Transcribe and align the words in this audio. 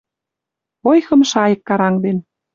Ойхым 0.89 1.21
шайык 1.31 1.61
карангден». 1.67 2.17